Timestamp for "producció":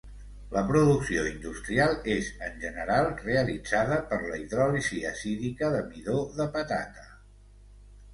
0.69-1.25